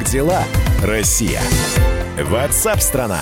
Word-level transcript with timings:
Как 0.00 0.08
дела, 0.08 0.42
Россия? 0.82 1.42
Ватсап-страна! 2.16 3.20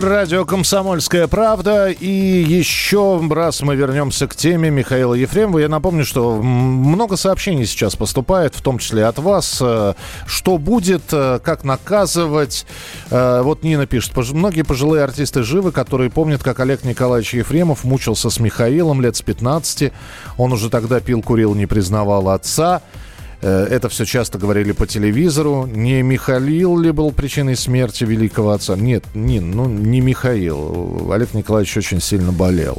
Радио 0.00 0.44
«Комсомольская 0.44 1.26
правда». 1.26 1.88
И 1.88 2.06
еще 2.06 3.20
раз 3.28 3.60
мы 3.60 3.74
вернемся 3.74 4.28
к 4.28 4.36
теме 4.36 4.70
Михаила 4.70 5.14
Ефремова. 5.14 5.58
Я 5.58 5.68
напомню, 5.68 6.04
что 6.04 6.36
много 6.40 7.16
сообщений 7.16 7.66
сейчас 7.66 7.96
поступает, 7.96 8.54
в 8.54 8.62
том 8.62 8.78
числе 8.78 9.04
от 9.04 9.18
вас. 9.18 9.58
Э, 9.60 9.94
что 10.26 10.58
будет, 10.58 11.02
э, 11.10 11.40
как 11.42 11.64
наказывать. 11.64 12.66
Э, 13.10 13.42
вот 13.42 13.64
Нина 13.64 13.86
пишет. 13.86 14.16
Многие 14.32 14.62
пожилые 14.62 15.02
артисты 15.02 15.42
живы, 15.42 15.72
которые 15.72 16.08
помнят, 16.08 16.44
как 16.44 16.60
Олег 16.60 16.84
Николаевич 16.84 17.34
Ефремов 17.34 17.82
мучился 17.82 18.30
с 18.30 18.38
Михаилом 18.38 19.00
лет 19.00 19.16
с 19.16 19.22
15. 19.22 19.92
Он 20.38 20.52
уже 20.52 20.70
тогда 20.70 21.00
пил, 21.00 21.20
курил, 21.20 21.56
не 21.56 21.66
признавал 21.66 22.28
отца. 22.28 22.80
Э, 23.46 23.66
это 23.70 23.90
все 23.90 24.06
часто 24.06 24.38
говорили 24.38 24.72
по 24.72 24.86
телевизору. 24.86 25.66
Не 25.66 26.00
Михаил 26.00 26.78
ли 26.78 26.90
был 26.92 27.12
причиной 27.12 27.56
смерти 27.56 28.04
великого 28.04 28.52
отца? 28.52 28.74
Нет, 28.74 29.04
не, 29.14 29.38
ну, 29.40 29.66
не 29.66 30.00
Михаил. 30.00 31.12
Олег 31.12 31.34
Николаевич 31.34 31.76
очень 31.76 32.00
сильно 32.00 32.32
болел. 32.32 32.78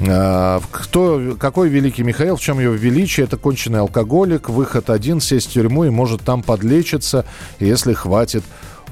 А, 0.00 0.60
кто, 0.72 1.36
какой 1.38 1.68
великий 1.68 2.02
Михаил, 2.02 2.34
в 2.34 2.40
чем 2.40 2.58
его 2.58 2.74
величие? 2.74 3.26
Это 3.26 3.36
конченый 3.36 3.78
алкоголик, 3.78 4.48
выход 4.48 4.90
один, 4.90 5.20
сесть 5.20 5.50
в 5.50 5.52
тюрьму 5.52 5.84
и 5.84 5.90
может 5.90 6.22
там 6.22 6.42
подлечиться, 6.42 7.24
если 7.60 7.92
хватит 7.92 8.42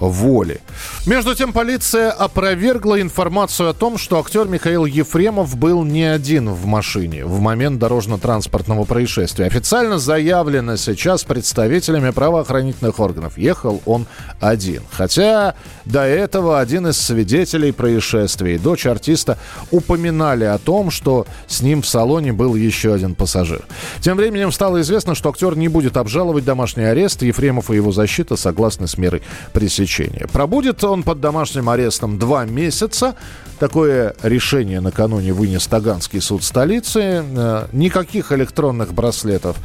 воли. 0.00 0.60
Между 1.06 1.34
тем, 1.34 1.52
полиция 1.52 2.10
опровергла 2.10 3.00
информацию 3.00 3.68
о 3.68 3.74
том, 3.74 3.98
что 3.98 4.18
актер 4.18 4.48
Михаил 4.48 4.84
Ефремов 4.84 5.56
был 5.56 5.84
не 5.84 6.04
один 6.04 6.50
в 6.50 6.66
машине 6.66 7.24
в 7.24 7.40
момент 7.40 7.78
дорожно-транспортного 7.78 8.84
происшествия. 8.84 9.46
Официально 9.46 9.98
заявлено 9.98 10.76
сейчас 10.76 11.24
представителями 11.24 12.10
правоохранительных 12.10 12.98
органов. 13.00 13.38
Ехал 13.38 13.82
он 13.84 14.06
один. 14.40 14.82
Хотя 14.90 15.54
до 15.84 16.00
этого 16.00 16.58
один 16.58 16.88
из 16.88 16.98
свидетелей 16.98 17.72
происшествия 17.72 18.54
и 18.54 18.58
дочь 18.58 18.86
артиста 18.86 19.38
упоминали 19.70 20.44
о 20.44 20.58
том, 20.58 20.90
что 20.90 21.26
с 21.46 21.60
ним 21.60 21.82
в 21.82 21.86
салоне 21.86 22.32
был 22.32 22.54
еще 22.54 22.94
один 22.94 23.14
пассажир. 23.14 23.64
Тем 24.00 24.16
временем 24.16 24.52
стало 24.52 24.80
известно, 24.80 25.14
что 25.14 25.28
актер 25.28 25.56
не 25.56 25.68
будет 25.68 25.96
обжаловать 25.96 26.44
домашний 26.44 26.84
арест. 26.84 27.22
Ефремов 27.22 27.70
и 27.70 27.76
его 27.76 27.92
защита 27.92 28.36
согласны 28.36 28.88
с 28.88 28.98
мерой 28.98 29.22
пресечения 29.52 29.83
пресечения. 29.84 30.26
Пробудет 30.32 30.82
он 30.84 31.02
под 31.02 31.20
домашним 31.20 31.68
арестом 31.68 32.18
два 32.18 32.44
месяца. 32.44 33.14
Такое 33.58 34.14
решение 34.22 34.80
накануне 34.80 35.32
вынес 35.32 35.66
Таганский 35.66 36.20
суд 36.20 36.42
столицы. 36.42 37.24
Э, 37.24 37.66
никаких 37.72 38.32
электронных 38.32 38.92
браслетов 38.92 39.56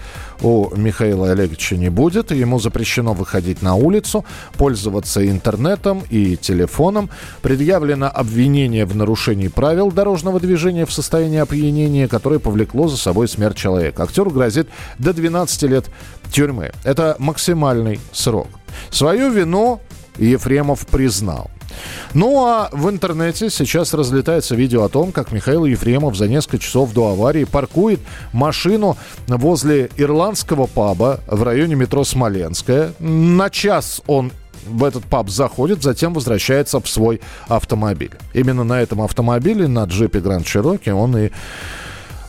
у 0.42 0.70
Михаила 0.76 1.32
Олеговича 1.32 1.76
не 1.76 1.90
будет. 1.90 2.32
Ему 2.32 2.60
запрещено 2.60 3.14
выходить 3.14 3.62
на 3.62 3.76
улицу, 3.76 4.26
пользоваться 4.58 5.28
интернетом 5.28 6.04
и 6.10 6.38
телефоном. 6.38 7.10
Предъявлено 7.42 8.12
обвинение 8.14 8.86
в 8.86 8.96
нарушении 8.96 9.48
правил 9.48 9.92
дорожного 9.92 10.40
движения 10.40 10.86
в 10.86 10.94
состоянии 10.94 11.40
опьянения, 11.40 12.08
которое 12.08 12.40
повлекло 12.40 12.88
за 12.88 12.98
собой 12.98 13.28
смерть 13.28 13.58
человека. 13.58 14.04
Актеру 14.04 14.30
грозит 14.30 14.68
до 15.00 15.14
12 15.14 15.64
лет 15.64 15.86
тюрьмы. 16.32 16.72
Это 16.84 17.16
максимальный 17.18 18.00
срок. 18.12 18.48
Свою 18.92 19.32
вину 19.32 19.82
Ефремов 20.20 20.86
признал. 20.88 21.50
Ну 22.14 22.46
а 22.46 22.70
в 22.72 22.90
интернете 22.90 23.50
сейчас 23.50 23.94
разлетается 23.94 24.56
видео 24.56 24.84
о 24.84 24.90
том, 24.90 25.12
как 25.12 25.32
Михаил 25.32 25.66
Ефремов 25.66 26.16
за 26.16 26.28
несколько 26.28 26.60
часов 26.60 26.94
до 26.94 27.10
аварии 27.10 27.44
паркует 27.44 28.00
машину 28.34 28.98
возле 29.28 29.90
ирландского 29.98 30.66
паба 30.66 31.20
в 31.28 31.44
районе 31.44 31.76
метро 31.76 32.04
Смоленская. 32.04 32.94
На 33.00 33.50
час 33.50 34.02
он 34.08 34.32
в 34.66 34.84
этот 34.84 35.06
паб 35.06 35.30
заходит, 35.30 35.84
затем 35.84 36.14
возвращается 36.14 36.80
в 36.80 36.88
свой 36.88 37.22
автомобиль. 37.48 38.12
Именно 38.34 38.64
на 38.64 38.82
этом 38.82 39.02
автомобиле, 39.02 39.68
на 39.68 39.86
джипе 39.86 40.20
Гранд 40.20 40.46
Чироки, 40.46 40.90
он 40.90 41.18
и 41.18 41.32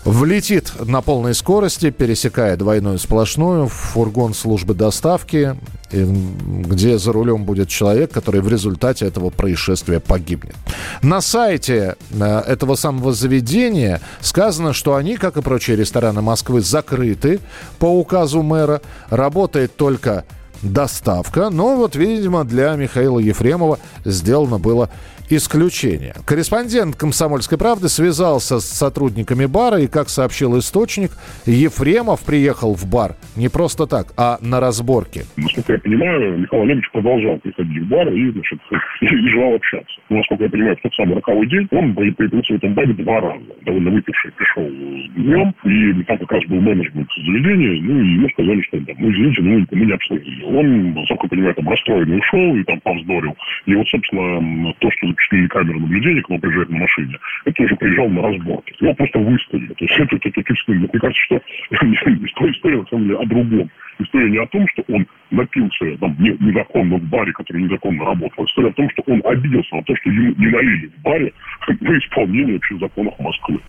влетит 0.05 0.72
на 0.84 1.03
полной 1.03 1.34
скорости, 1.34 1.91
пересекая 1.91 2.56
двойную 2.56 2.99
сплошную, 2.99 3.66
в 3.66 3.72
фургон 3.72 4.34
службы 4.34 4.75
доставки, 4.75 5.56
где 5.93 6.99
за 6.99 7.12
рулем 7.12 7.44
будет 7.44 7.69
человек, 7.69 8.12
который 8.12 8.41
в 8.41 8.49
результате 8.49 9.06
этого 9.06 9.31
происшествия 9.31 10.00
погибнет. 10.00 10.55
На 11.03 11.21
сайте 11.21 11.97
э, 12.10 12.39
этого 12.47 12.77
самого 12.77 13.12
заведения 13.12 14.00
сказано, 14.21 14.72
что 14.72 14.94
они, 14.94 15.16
как 15.16 15.37
и 15.37 15.43
прочие 15.43 15.77
рестораны 15.77 16.22
Москвы, 16.22 16.60
закрыты 16.60 17.41
по 17.78 17.87
указу 17.87 18.43
мэра. 18.43 18.81
Работает 19.10 19.75
только 19.77 20.25
доставка. 20.62 21.50
Но 21.50 21.77
вот, 21.77 21.97
видимо, 21.97 22.44
для 22.44 22.75
Михаила 22.75 23.19
Ефремова 23.19 23.78
сделано 24.05 24.59
было 24.59 24.91
исключение. 25.30 26.14
Корреспондент 26.26 26.96
«Комсомольской 26.96 27.58
правды» 27.58 27.88
связался 27.88 28.60
с 28.60 28.66
сотрудниками 28.66 29.46
бара, 29.46 29.78
и, 29.78 29.86
как 29.86 30.08
сообщил 30.08 30.58
источник, 30.58 31.12
Ефремов 31.46 32.24
приехал 32.24 32.74
в 32.74 32.88
бар 32.88 33.16
не 33.36 33.48
просто 33.48 33.86
так, 33.86 34.08
а 34.16 34.38
на 34.42 34.60
разборке. 34.60 35.22
Насколько 35.36 35.74
я 35.74 35.78
понимаю, 35.78 36.38
Михаил 36.38 36.62
Олегович 36.62 36.91
продолжал 36.92 37.38
приходить 37.38 37.82
в 37.82 37.88
бар 37.88 38.08
и, 38.08 38.30
значит, 38.32 38.58
и 39.00 39.28
желал 39.28 39.54
общаться. 39.54 40.00
Но, 40.08 40.16
насколько 40.18 40.44
я 40.44 40.50
понимаю, 40.50 40.76
в 40.76 40.82
тот 40.82 40.94
самый 40.94 41.16
роковой 41.16 41.47
день 41.47 41.68
он 41.70 41.94
появился 41.94 42.52
в 42.52 42.56
этом 42.56 42.74
баре 42.74 42.92
два 42.94 43.20
раза. 43.20 43.44
Довольно 43.62 43.91
выпивший 43.91 44.32
пришел 44.32 44.68
днем, 45.16 45.54
и 45.64 46.02
там 46.04 46.18
как 46.18 46.32
раз 46.32 46.44
был 46.47 46.60
менеджмент 46.60 47.08
заведения, 47.16 47.80
ну, 47.82 48.00
и 48.00 48.08
ему 48.14 48.28
сказали, 48.30 48.60
что, 48.62 48.80
да, 48.80 48.92
ну, 48.98 49.10
извините, 49.10 49.42
ну, 49.42 49.66
мы 49.70 49.86
не 49.86 49.92
обслужили. 49.92 50.44
Он, 50.44 50.94
насколько 50.94 51.24
я 51.24 51.28
понимаю, 51.28 51.54
там 51.54 51.68
расстроенный 51.68 52.18
ушел 52.18 52.56
и 52.56 52.64
там 52.64 52.80
повздорил. 52.80 53.36
И 53.66 53.74
вот, 53.74 53.88
собственно, 53.88 54.74
то, 54.78 54.91
что 54.91 55.06
запечатлели 55.20 55.47
камеры 55.48 55.81
наблюдения, 55.81 56.22
кто 56.22 56.38
приезжает 56.38 56.70
на 56.70 56.78
машине, 56.78 57.19
это 57.44 57.62
уже 57.62 57.76
приезжал 57.76 58.08
на 58.08 58.22
разборке. 58.22 58.75
Его 58.81 58.94
просто 58.94 59.19
выставили. 59.19 59.75
То 59.75 59.84
есть 59.84 59.98
это, 59.98 60.16
это, 60.16 60.28
это, 60.28 60.41
это 60.41 60.72
Мне 60.72 60.88
кажется, 60.88 61.22
что 61.22 61.41
история, 62.50 62.78
на 62.78 62.86
самом 62.86 63.04
деле, 63.04 63.19
о 63.19 63.26
другом. 63.26 63.70
История 64.00 64.31
не 64.31 64.38
о 64.38 64.47
том, 64.47 64.66
что 64.69 64.83
он 64.88 65.06
напился 65.31 65.97
там, 66.00 66.16
незаконно 66.19 66.97
в 66.97 67.03
баре, 67.03 67.33
который 67.33 67.62
незаконно 67.62 68.05
работал. 68.05 68.44
История 68.44 68.71
о 68.71 68.72
том, 68.72 68.88
что 68.91 69.03
он 69.06 69.22
обиделся 69.25 69.77
на 69.77 69.83
то, 69.83 69.94
что 69.97 70.11
ему 70.11 70.34
не 70.38 70.47
налили 70.47 70.87
в 70.87 71.03
баре 71.03 71.33
на 71.81 71.99
исполнение 71.99 72.56
общих 72.56 72.78
законов 72.81 73.19
Москвы. 73.19 73.60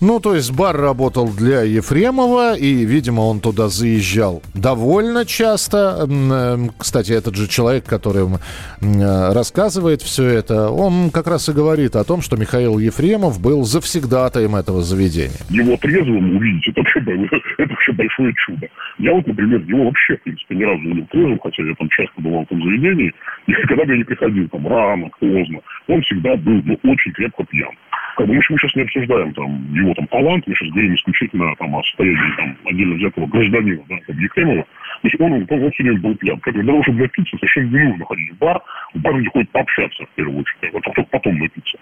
Ну, 0.00 0.20
то 0.20 0.34
есть 0.34 0.54
бар 0.54 0.76
работал 0.76 1.28
для 1.28 1.62
Ефремова, 1.62 2.56
и, 2.56 2.84
видимо, 2.84 3.20
он 3.20 3.40
туда 3.40 3.68
заезжал 3.68 4.42
довольно 4.54 5.24
часто. 5.24 6.06
Эм, 6.08 6.70
кстати, 6.76 7.12
этот 7.12 7.36
же 7.36 7.48
человек, 7.48 7.84
который 7.84 8.24
э, 8.26 9.32
рассказывает 9.32 10.02
все 10.02 10.24
это, 10.24 10.70
он 10.70 11.10
как 11.10 11.26
раз 11.26 11.48
и 11.48 11.52
говорит 11.52 11.96
о 11.96 12.04
том, 12.04 12.20
что 12.22 12.36
Михаил 12.36 12.78
Ефремов 12.78 13.40
был 13.40 13.64
завсегдатаем 13.64 14.56
этого 14.56 14.82
заведения. 14.82 15.40
Его 15.50 15.76
трезвым 15.76 16.36
увидеть, 16.36 16.76
вообще, 16.76 17.00
это 17.00 17.10
вообще 17.10 17.65
большое 17.96 18.32
чудо. 18.34 18.68
Я 18.98 19.12
вот, 19.12 19.26
например, 19.26 19.60
его 19.62 19.84
вообще, 19.84 20.16
в 20.16 20.22
принципе, 20.22 20.54
ни 20.54 20.64
разу 20.64 20.82
не 20.82 21.02
трезвым, 21.06 21.38
хотя 21.38 21.62
я 21.62 21.74
там 21.74 21.88
часто 21.88 22.20
бывал 22.20 22.44
в 22.44 22.48
том 22.48 22.62
заведении, 22.62 23.12
и 23.46 23.52
когда 23.52 23.84
бы 23.84 23.92
я 23.92 23.98
не 23.98 24.04
приходил 24.04 24.48
там 24.48 24.66
рано, 24.66 25.10
поздно, 25.18 25.60
он 25.88 26.02
всегда 26.02 26.36
был 26.36 26.62
ну, 26.64 26.78
очень 26.84 27.12
крепко 27.12 27.44
пьян. 27.44 27.74
Бы 28.16 28.26
мы, 28.26 28.42
сейчас 28.42 28.74
не 28.74 28.82
обсуждаем 28.82 29.34
там 29.34 29.74
его 29.74 29.94
там 29.94 30.06
талант, 30.06 30.46
мы 30.46 30.54
сейчас 30.54 30.70
говорим 30.70 30.94
исключительно 30.94 31.54
там, 31.56 31.76
о 31.76 31.82
состоянии 31.84 32.36
там, 32.36 32.56
отдельно 32.64 32.94
взятого 32.94 33.26
гражданина, 33.26 33.82
да, 33.88 33.96
там, 34.06 34.18
Ефремова. 34.18 34.62
То 34.62 35.08
есть 35.08 35.20
он, 35.20 35.32
он, 35.32 35.46
он 35.48 35.70
все 35.72 35.82
время 35.82 36.00
был 36.00 36.14
пьян. 36.16 36.40
Бы 36.44 36.52
для 36.52 36.64
того, 36.64 36.82
чтобы 36.82 36.98
напиться, 37.00 37.36
совершенно 37.36 37.76
не 37.76 37.84
нужно 37.84 38.04
ходить 38.06 38.32
в 38.32 38.38
бар. 38.38 38.62
В 38.94 38.98
бар 39.00 39.16
люди 39.16 39.30
ходят 39.30 39.50
пообщаться, 39.50 40.04
в 40.04 40.08
первую 40.14 40.38
очередь, 40.38 40.74
а 40.74 40.80
только 40.80 41.02
потом 41.10 41.38
напиться. 41.38 41.78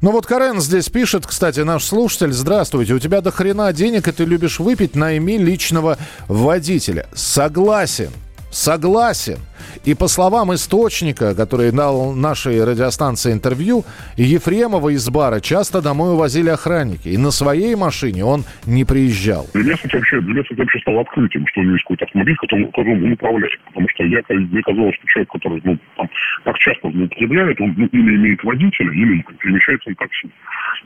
Ну 0.00 0.12
вот 0.12 0.26
Карен 0.26 0.60
здесь 0.60 0.88
пишет, 0.88 1.26
кстати, 1.26 1.60
наш 1.60 1.84
слушатель, 1.84 2.32
здравствуйте, 2.32 2.94
у 2.94 2.98
тебя 2.98 3.20
до 3.20 3.30
хрена 3.30 3.72
денег, 3.72 4.08
и 4.08 4.12
ты 4.12 4.24
любишь 4.24 4.58
выпить, 4.58 4.94
найми 4.96 5.38
личного 5.38 5.98
водителя. 6.28 7.06
Согласен. 7.14 8.10
Согласен. 8.56 9.36
И 9.84 9.94
по 9.94 10.08
словам 10.08 10.54
источника, 10.54 11.34
который 11.34 11.72
дал 11.72 12.14
нашей 12.14 12.64
радиостанции 12.64 13.30
интервью, 13.30 13.84
Ефремова 14.16 14.88
из 14.88 15.06
бара 15.10 15.40
часто 15.40 15.82
домой 15.82 16.14
увозили 16.14 16.48
охранники. 16.48 17.08
И 17.08 17.18
на 17.18 17.30
своей 17.30 17.76
машине 17.76 18.24
он 18.24 18.44
не 18.64 18.86
приезжал. 18.86 19.44
Для 19.52 19.62
меня, 19.62 19.74
кстати, 19.74 19.96
вообще, 19.96 20.20
для 20.22 20.32
меня, 20.32 20.42
кстати, 20.42 20.58
вообще 20.58 20.78
стало 20.78 21.00
открытием, 21.02 21.46
что 21.48 21.60
у 21.60 21.64
него 21.64 21.74
есть 21.74 21.84
какой-то 21.84 22.04
автомобиль, 22.06 22.36
которым, 22.36 23.04
он 23.04 23.12
управляет. 23.12 23.60
Потому 23.66 23.88
что 23.90 24.04
я, 24.04 24.22
мне 24.30 24.62
казалось, 24.62 24.94
что 24.94 25.06
человек, 25.06 25.30
который 25.32 25.60
ну, 25.62 25.78
там, 25.98 26.08
так 26.44 26.58
часто 26.58 26.88
употребляет, 26.88 27.60
он 27.60 27.74
ну, 27.76 27.86
или 27.92 28.16
имеет 28.16 28.42
водителя, 28.42 28.90
или 28.90 29.22
перемещается 29.38 29.90
на 29.90 29.96
такси. 29.96 30.30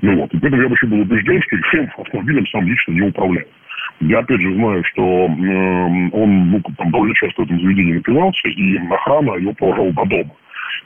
Ну 0.03 0.17
вот. 0.17 0.35
И 0.35 0.39
поэтому 0.41 0.63
я 0.63 0.69
вообще 0.69 0.87
был 0.89 0.99
убежден, 0.99 1.41
что 1.43 1.55
Ефремов 1.55 1.99
автомобилем 2.01 2.47
сам 2.49 2.67
лично 2.67 2.93
не 2.93 3.03
управляет. 3.03 3.49
Я 4.00 4.20
опять 4.20 4.41
же 4.41 4.55
знаю, 4.55 4.82
что 4.85 5.02
э, 5.02 5.29
он 6.12 6.50
ну, 6.50 6.62
там, 6.79 6.91
довольно 6.91 7.14
часто 7.14 7.43
в 7.43 7.44
этом 7.44 7.61
заведении 7.61 7.94
напивался, 7.94 8.49
и 8.49 8.79
охрана 8.88 9.35
его 9.35 9.52
провожала 9.52 9.93
до 9.93 10.05
дома. 10.06 10.31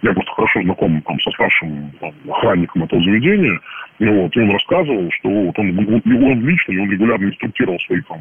я 0.03 0.13
просто 0.13 0.33
хорошо 0.33 0.63
знаком 0.63 1.01
там, 1.03 1.21
со 1.21 1.31
старшим 1.31 1.93
там, 2.01 2.13
охранником 2.29 2.83
этого 2.83 3.01
заведения, 3.03 3.61
и, 4.01 4.07
вот, 4.07 4.37
и 4.37 4.41
он 4.41 4.51
рассказывал, 4.51 5.09
что 5.13 5.29
вот 5.29 5.59
он, 5.61 5.79
он 5.79 6.47
лично, 6.47 6.83
он 6.83 6.91
регулярно 6.91 7.27
инструктировал 7.27 7.79
своих 7.81 8.05
там, 8.09 8.19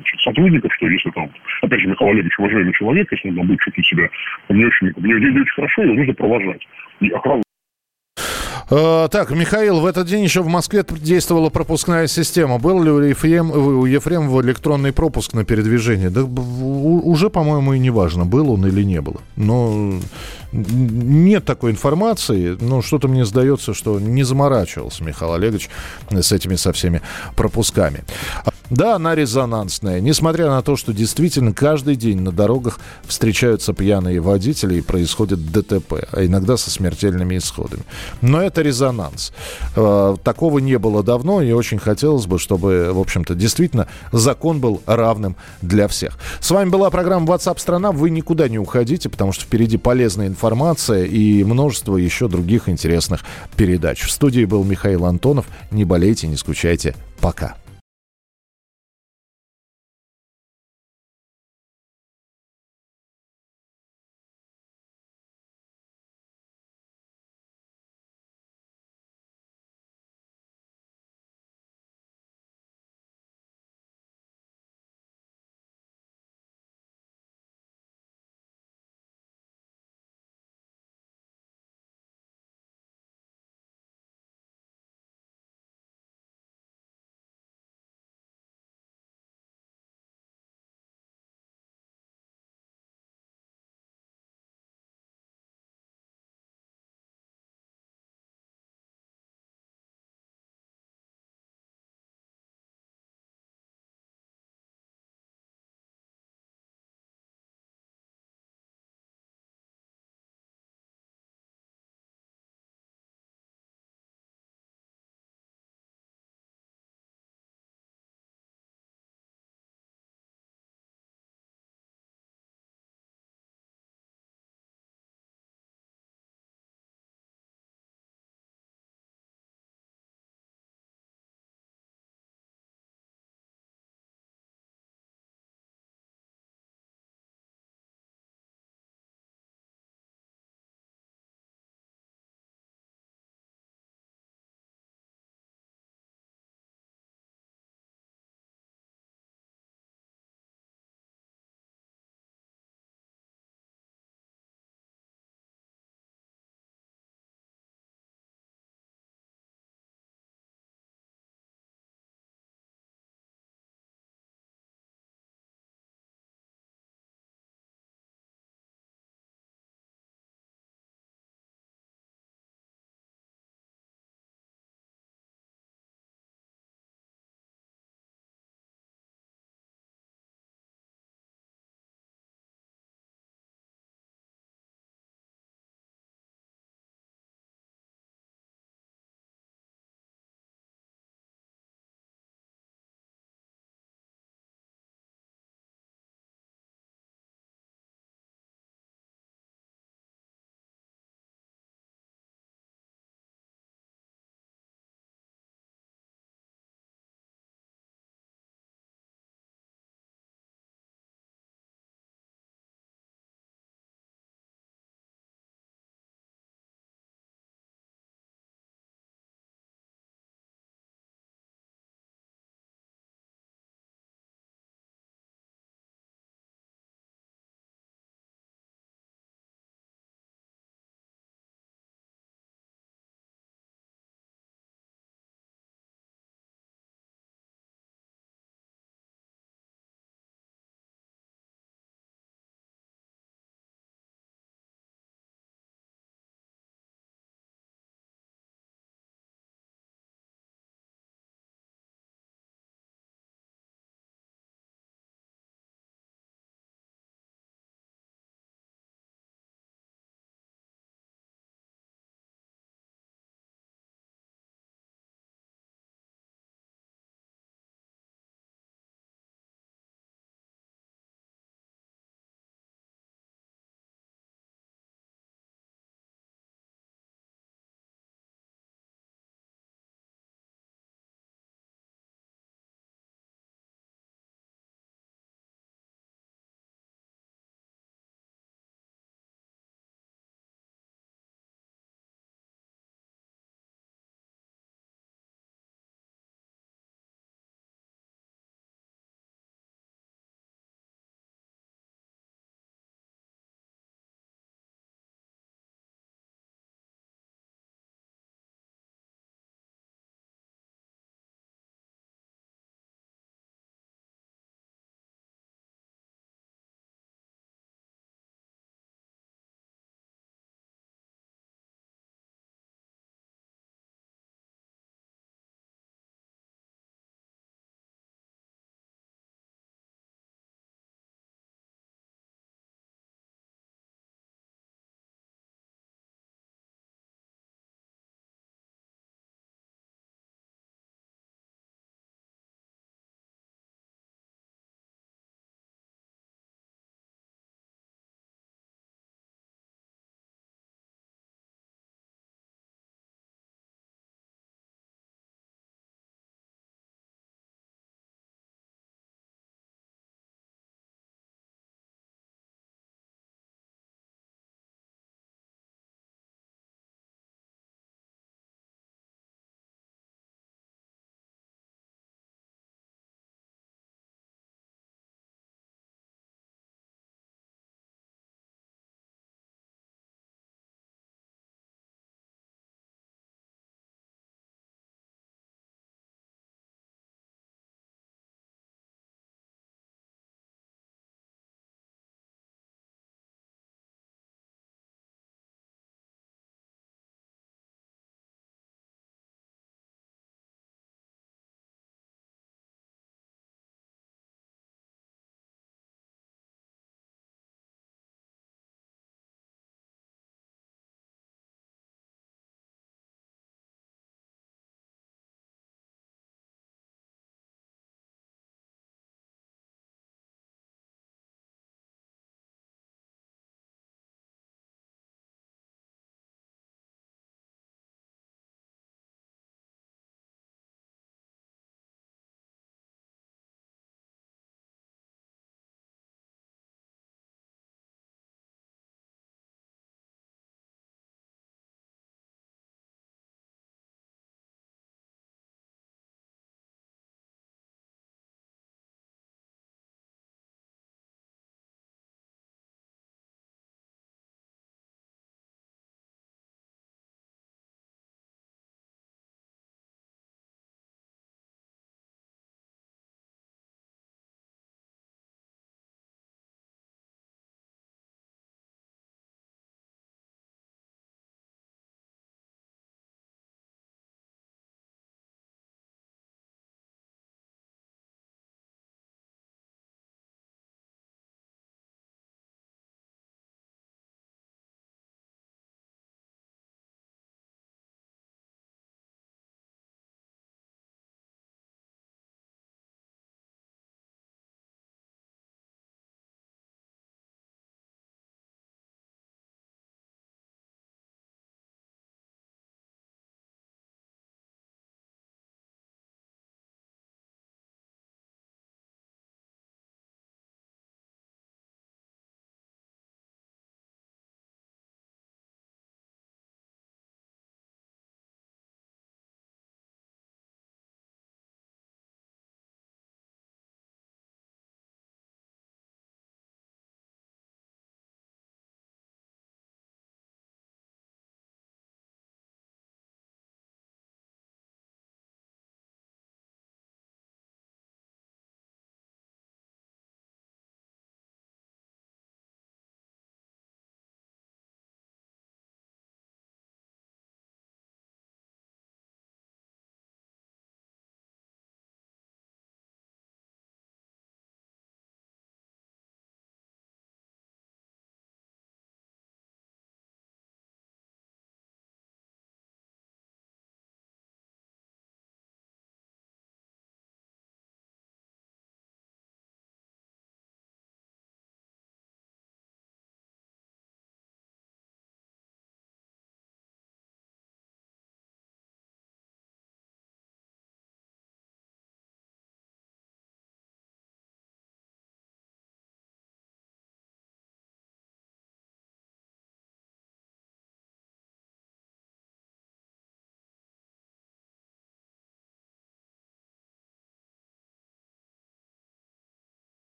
значит, 0.00 0.20
сотрудников, 0.20 0.74
что 0.74 0.88
если 0.88 1.10
там, 1.10 1.30
опять 1.62 1.80
же, 1.80 1.88
Михаил 1.88 2.10
Олегович 2.10 2.38
уважаемый 2.38 2.74
человек, 2.74 3.12
если 3.12 3.30
он 3.30 3.36
там 3.36 3.46
будет 3.46 3.60
чувствовать 3.60 3.86
себя 3.86 4.08
не 4.50 4.64
очень, 4.66 4.92
не, 4.98 5.30
не 5.30 5.40
очень 5.40 5.54
хорошо, 5.54 5.82
его 5.84 5.94
нужно 5.94 6.12
провожать. 6.12 6.68
И 7.00 7.08
охрана 7.08 7.43
так, 9.10 9.30
Михаил, 9.30 9.80
в 9.80 9.86
этот 9.86 10.06
день 10.06 10.24
еще 10.24 10.42
в 10.42 10.48
Москве 10.48 10.84
действовала 10.88 11.50
пропускная 11.50 12.06
система. 12.06 12.58
Был 12.58 12.82
ли 12.82 12.90
у, 12.90 13.00
Ефрем, 13.00 13.50
у 13.50 13.84
Ефремова 13.84 14.40
электронный 14.42 14.92
пропуск 14.92 15.32
на 15.32 15.44
передвижение? 15.44 16.10
Да 16.10 16.24
уже, 16.24 17.30
по-моему, 17.30 17.74
и 17.74 17.78
не 17.78 17.90
важно, 17.90 18.24
был 18.24 18.50
он 18.50 18.66
или 18.66 18.82
не 18.82 19.00
был. 19.00 19.20
Но 19.36 20.00
нет 20.52 21.44
такой 21.44 21.72
информации. 21.72 22.56
Ну, 22.60 22.82
что-то 22.82 23.08
мне 23.08 23.24
сдается, 23.24 23.74
что 23.74 24.00
не 24.00 24.22
заморачивался 24.22 25.04
Михаил 25.04 25.34
Олегович 25.34 25.68
с 26.10 26.32
этими 26.32 26.56
со 26.56 26.72
всеми 26.72 27.02
пропусками. 27.36 28.04
Да, 28.74 28.96
она 28.96 29.14
резонансная. 29.14 30.00
Несмотря 30.00 30.48
на 30.48 30.60
то, 30.60 30.74
что 30.74 30.92
действительно 30.92 31.52
каждый 31.52 31.94
день 31.94 32.20
на 32.20 32.32
дорогах 32.32 32.80
встречаются 33.04 33.72
пьяные 33.72 34.18
водители 34.18 34.78
и 34.78 34.80
происходит 34.80 35.52
ДТП, 35.52 36.08
а 36.10 36.24
иногда 36.24 36.56
со 36.56 36.70
смертельными 36.70 37.38
исходами. 37.38 37.84
Но 38.20 38.42
это 38.42 38.62
резонанс. 38.62 39.32
Э, 39.76 40.16
такого 40.24 40.58
не 40.58 40.76
было 40.76 41.04
давно, 41.04 41.40
и 41.40 41.52
очень 41.52 41.78
хотелось 41.78 42.26
бы, 42.26 42.40
чтобы, 42.40 42.90
в 42.92 42.98
общем-то, 42.98 43.36
действительно 43.36 43.86
закон 44.10 44.58
был 44.58 44.82
равным 44.86 45.36
для 45.62 45.86
всех. 45.86 46.18
С 46.40 46.50
вами 46.50 46.68
была 46.68 46.90
программа 46.90 47.32
WhatsApp 47.32 47.60
страна. 47.60 47.92
Вы 47.92 48.10
никуда 48.10 48.48
не 48.48 48.58
уходите, 48.58 49.08
потому 49.08 49.30
что 49.30 49.44
впереди 49.44 49.76
полезная 49.76 50.26
информация 50.26 51.04
и 51.04 51.44
множество 51.44 51.96
еще 51.96 52.26
других 52.26 52.68
интересных 52.68 53.20
передач. 53.56 54.02
В 54.02 54.10
студии 54.10 54.44
был 54.44 54.64
Михаил 54.64 55.04
Антонов. 55.04 55.46
Не 55.70 55.84
болейте, 55.84 56.26
не 56.26 56.36
скучайте. 56.36 56.96
Пока. 57.20 57.54